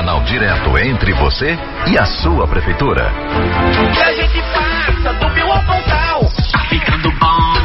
[0.00, 3.12] canal direto entre você e a sua prefeitura.
[3.92, 6.20] Que a gente passa do Mil ao Pontal,
[6.52, 7.60] tá ficando bom.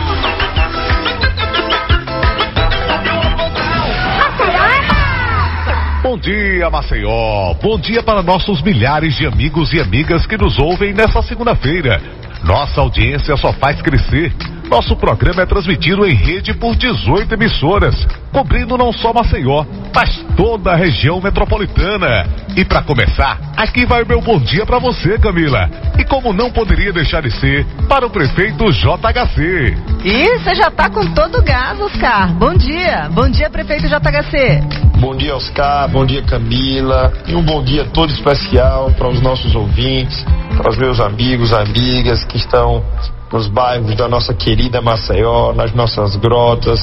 [6.04, 7.54] Bom dia, Maceió.
[7.54, 12.02] Bom dia para nossos milhares de amigos e amigas que nos ouvem nessa segunda-feira.
[12.44, 14.34] Nossa audiência só faz crescer.
[14.70, 17.96] Nosso programa é transmitido em rede por 18 emissoras,
[18.32, 19.64] cobrindo não só Maceió,
[19.94, 22.28] mas toda a região metropolitana.
[22.56, 25.70] E para começar, aqui vai o meu bom dia para você, Camila.
[26.00, 29.78] E como não poderia deixar de ser, para o prefeito JHC.
[30.04, 32.34] E você já tá com todo o gás, Oscar.
[32.34, 33.08] Bom dia.
[33.12, 34.85] Bom dia, prefeito JHC.
[35.00, 35.90] Bom dia, Oscar.
[35.90, 37.12] Bom dia, Camila.
[37.28, 40.26] E um bom dia todo especial para os nossos ouvintes,
[40.58, 42.84] para os meus amigos, amigas que estão
[43.32, 46.80] nos bairros da nossa querida Maceió, nas nossas grotas,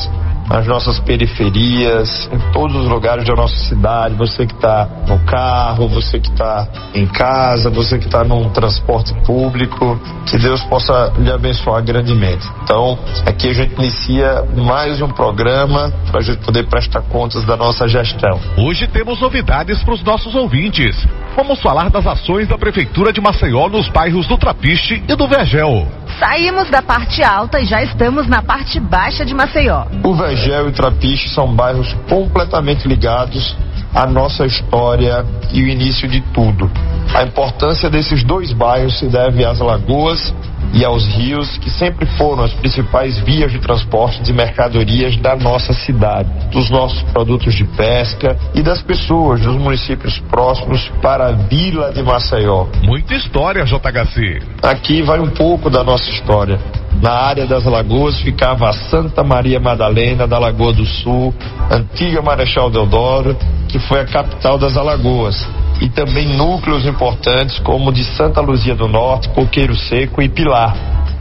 [0.52, 4.14] nas nossas periferias, em todos os lugares da nossa cidade.
[4.16, 9.14] Você que está no carro, você que está em casa, você que está num transporte
[9.24, 12.46] público, que Deus possa lhe abençoar grandemente.
[12.62, 17.56] Então, aqui a gente inicia mais um programa para a gente poder prestar contas da
[17.56, 18.38] nossa gestão.
[18.58, 20.94] Hoje temos novidades para os nossos ouvintes.
[21.34, 26.01] Vamos falar das ações da Prefeitura de Maceió nos bairros do Trapiche e do Vergel.
[26.22, 29.86] Saímos da parte alta e já estamos na parte baixa de Maceió.
[30.04, 33.56] O Vergel e o Trapiche são bairros completamente ligados
[33.92, 36.70] à nossa história e o início de tudo.
[37.12, 40.32] A importância desses dois bairros se deve às lagoas
[40.72, 45.72] e aos rios, que sempre foram as principais vias de transporte de mercadorias da nossa
[45.72, 51.92] cidade, dos nossos produtos de pesca e das pessoas dos municípios próximos para a vila
[51.92, 52.66] de Maceió.
[52.82, 54.42] Muita história, JHC.
[54.62, 56.58] Aqui vai um pouco da nossa história.
[57.00, 61.34] Na área das lagoas ficava a Santa Maria Madalena da Lagoa do Sul,
[61.70, 63.36] antiga Marechal Deodoro,
[63.68, 65.48] que foi a capital das Alagoas,
[65.82, 70.76] e também núcleos importantes como de Santa Luzia do Norte, Coqueiro Seco e Pilar.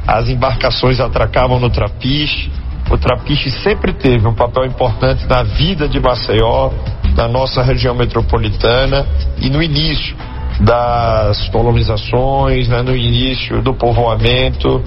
[0.06, 2.52] As embarcações atracavam no Trapiche.
[2.92, 6.70] O Trapiche sempre teve um papel importante na vida de Maceió,
[7.16, 9.08] na nossa região metropolitana
[9.40, 10.16] e no início
[10.60, 14.80] das colonizações, né, no início do povoamento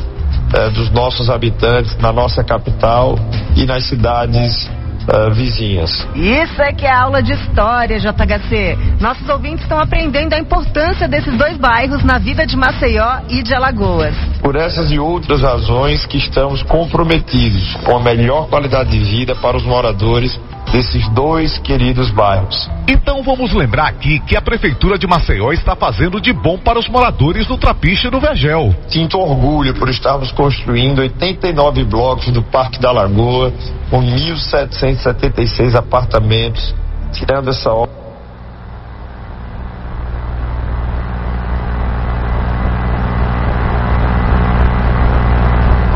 [0.54, 3.18] eh, dos nossos habitantes na nossa capital
[3.56, 4.70] e nas cidades
[5.08, 5.90] uh, vizinhas.
[6.14, 8.76] Isso é que é aula de história, JHC.
[9.00, 13.54] Nossos ouvintes estão aprendendo a importância desses dois bairros na vida de Maceió e de
[13.54, 14.14] Alagoas.
[14.40, 19.56] Por essas e outras razões que estamos comprometidos com a melhor qualidade de vida para
[19.56, 20.38] os moradores
[20.74, 22.68] desses dois queridos bairros.
[22.88, 26.88] Então vamos lembrar aqui que a Prefeitura de Maceió está fazendo de bom para os
[26.88, 28.74] moradores do Trapiche e do Vergel.
[28.88, 33.52] Sinto orgulho por estarmos construindo 89 blocos do Parque da Lagoa,
[33.88, 36.74] com 1.776 apartamentos,
[37.12, 37.94] tirando essa obra.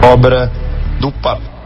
[0.05, 0.53] Obra
[1.01, 1.58] do papel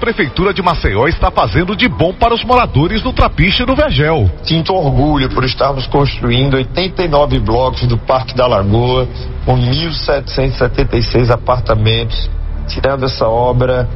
[0.00, 4.30] Prefeitura de Maceió está fazendo de bom para os moradores do Trapiche do Vergel.
[4.42, 9.06] Sinto orgulho por estarmos construindo 89 blocos do Parque da Lagoa,
[9.44, 12.30] com 1.776 apartamentos,
[12.66, 13.86] tirando essa obra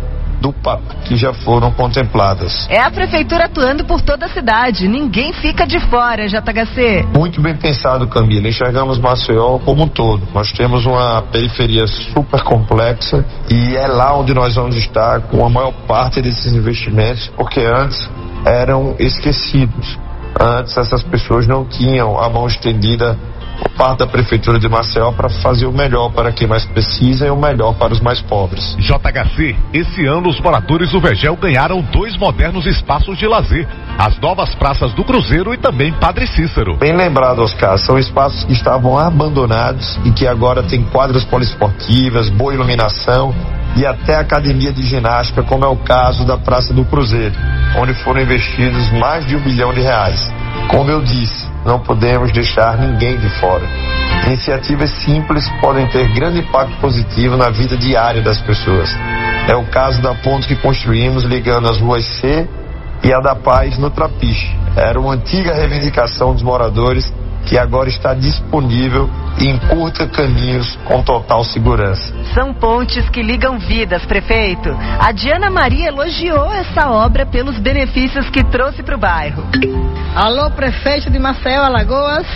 [0.44, 2.66] do PAP, que já foram contempladas.
[2.68, 7.06] É a prefeitura atuando por toda a cidade, ninguém fica de fora, JHC.
[7.16, 8.46] Muito bem pensado, Camila.
[8.46, 10.28] Enxergamos Maceió como um todo.
[10.34, 15.48] Nós temos uma periferia super complexa e é lá onde nós vamos estar com a
[15.48, 18.06] maior parte desses investimentos, porque antes
[18.44, 19.98] eram esquecidos.
[20.38, 23.16] Antes essas pessoas não tinham a mão estendida
[23.64, 27.30] por parte da Prefeitura de Maceió para fazer o melhor para quem mais precisa e
[27.30, 28.76] o melhor para os mais pobres.
[28.78, 33.66] JHC, esse ano os moradores do Vergel ganharam dois modernos espaços de lazer,
[33.98, 36.76] as novas praças do Cruzeiro e também Padre Cícero.
[36.76, 42.52] Bem lembrado, Oscar, são espaços que estavam abandonados e que agora têm quadras poliesportivas, boa
[42.52, 43.34] iluminação
[43.76, 47.34] e até academia de ginástica, como é o caso da Praça do Cruzeiro,
[47.76, 50.30] onde foram investidos mais de um bilhão de reais.
[50.68, 53.64] Como eu disse, não podemos deixar ninguém de fora.
[54.26, 58.88] Iniciativas simples podem ter grande impacto positivo na vida diária das pessoas.
[59.48, 62.48] É o caso da ponte que construímos ligando as ruas C
[63.02, 64.56] e a da Paz no Trapiche.
[64.76, 67.12] Era uma antiga reivindicação dos moradores
[67.46, 69.08] que agora está disponível
[69.38, 72.12] e encurta caminhos com total segurança.
[72.32, 74.70] São pontes que ligam vidas, prefeito.
[75.00, 79.44] A Diana Maria elogiou essa obra pelos benefícios que trouxe para o bairro.
[80.14, 82.26] Alô, prefeito de Maceió, Alagoas.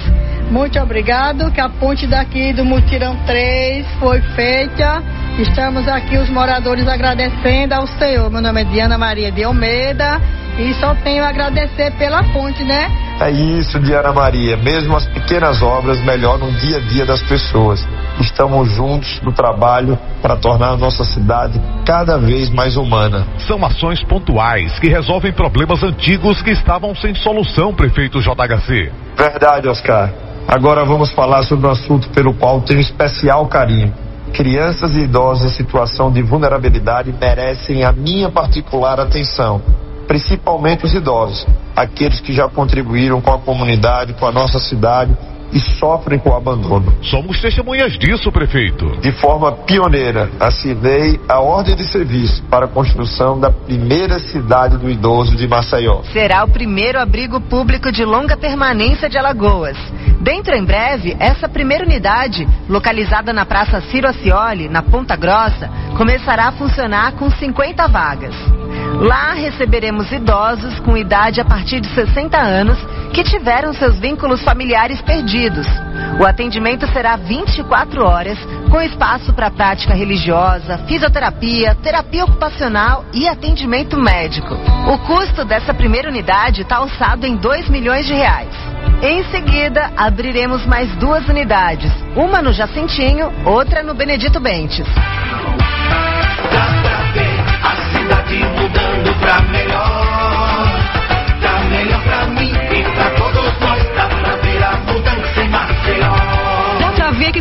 [0.50, 5.02] Muito obrigado que a ponte daqui do Mutirão 3 foi feita.
[5.38, 8.28] Estamos aqui os moradores agradecendo ao Senhor.
[8.28, 10.20] Meu nome é Diana Maria de Almeida
[10.58, 12.90] e só tenho a agradecer pela ponte, né?
[13.20, 14.56] É isso, Diana Maria.
[14.56, 17.86] Mesmo as pequenas obras melhoram o dia a dia das pessoas.
[18.20, 23.24] Estamos juntos no trabalho para tornar a nossa cidade cada vez mais humana.
[23.46, 28.90] São ações pontuais que resolvem problemas antigos que estavam sem solução, prefeito JHC.
[29.16, 30.10] Verdade, Oscar.
[30.48, 34.07] Agora vamos falar sobre um assunto pelo qual tenho especial carinho.
[34.32, 39.60] Crianças e idosos em situação de vulnerabilidade merecem a minha particular atenção,
[40.06, 45.16] principalmente os idosos, aqueles que já contribuíram com a comunidade, com a nossa cidade
[45.52, 46.92] e sofrem com o abandono.
[47.02, 48.86] Somos testemunhas disso, prefeito.
[49.00, 54.90] De forma pioneira, assinei a ordem de serviço para a construção da primeira cidade do
[54.90, 56.02] idoso de Maceió.
[56.12, 59.76] Será o primeiro abrigo público de longa permanência de Alagoas.
[60.20, 66.48] Dentro em breve, essa primeira unidade, localizada na Praça Ciro Ascioli, na Ponta Grossa, começará
[66.48, 68.57] a funcionar com 50 vagas.
[69.00, 72.78] Lá receberemos idosos com idade a partir de 60 anos
[73.12, 75.66] que tiveram seus vínculos familiares perdidos.
[76.20, 78.38] O atendimento será 24 horas,
[78.70, 84.54] com espaço para prática religiosa, fisioterapia, terapia ocupacional e atendimento médico.
[84.86, 88.52] O custo dessa primeira unidade está alçado em 2 milhões de reais.
[89.00, 94.86] Em seguida, abriremos mais duas unidades, uma no Jacintinho, outra no Benedito Bentes.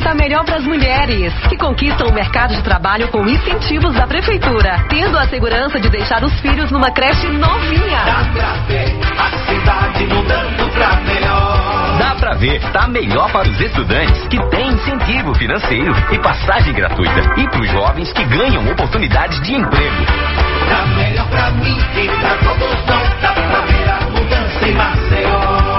[0.08, 5.18] Tá melhor pras mulheres, que conquistam o mercado de trabalho com incentivos da prefeitura, tendo
[5.18, 8.04] a segurança de deixar os filhos numa creche novinha.
[8.06, 11.98] Dá pra ver a cidade mudando pra melhor.
[12.00, 17.20] Dá pra ver, tá melhor para os estudantes que têm incentivo financeiro e passagem gratuita.
[17.38, 20.47] E para os jovens que ganham oportunidades de emprego.
[20.70, 23.22] Tá melhor pra mim e pra todos nós.
[23.22, 25.78] Dá pra ver a mudança em Maceió.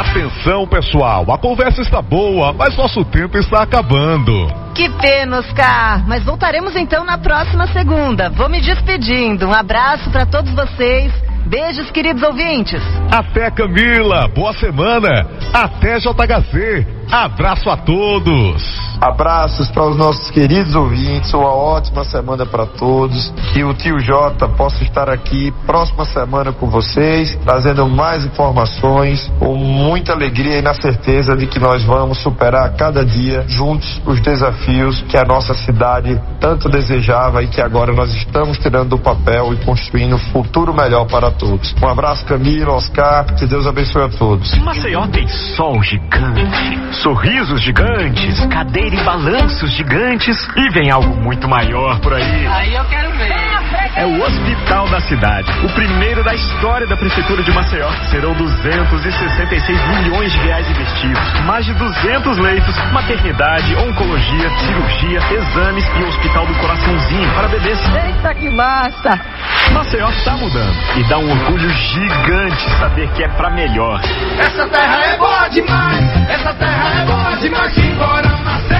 [0.00, 4.48] Atenção, pessoal, a conversa está boa, mas nosso tempo está acabando.
[4.74, 6.04] Que pena, Oscar.
[6.08, 8.30] Mas voltaremos então na próxima segunda.
[8.30, 9.46] Vou me despedindo.
[9.46, 11.12] Um abraço para todos vocês.
[11.46, 12.82] Beijos, queridos ouvintes.
[13.10, 15.26] Até Camila, boa semana.
[15.52, 16.86] Até JHC.
[17.10, 18.79] Abraço a todos.
[19.00, 23.30] Abraços para os nossos queridos ouvintes, uma ótima semana para todos.
[23.52, 29.54] Que o tio Jota possa estar aqui próxima semana com vocês, trazendo mais informações, com
[29.54, 34.20] muita alegria e na certeza de que nós vamos superar a cada dia juntos os
[34.20, 39.54] desafios que a nossa cidade tanto desejava e que agora nós estamos tirando do papel
[39.54, 41.74] e construindo um futuro melhor para todos.
[41.82, 44.52] Um abraço, Camila, Oscar, que Deus abençoe a todos.
[44.58, 46.42] Maceió tem sol gigante,
[47.02, 48.40] sorrisos gigantes,
[48.90, 52.46] cadeira e balanços gigantes e vem algo muito maior por aí.
[52.46, 53.50] Aí eu quero ver.
[53.96, 57.90] É o Hospital da Cidade, o primeiro da história da Prefeitura de Maceió.
[58.10, 66.04] Serão 266 milhões de reais investidos, mais de 200 leitos, maternidade, oncologia, cirurgia, exames e
[66.04, 67.78] um hospital do coraçãozinho para bebês.
[68.04, 69.20] Eita, que massa!
[69.72, 74.00] Maceió está mudando e dá um orgulho gigante saber que é pra melhor.
[74.38, 76.30] Essa terra é boa demais.
[76.30, 77.78] Essa terra é boa demais.
[77.78, 78.79] Embora Maceió.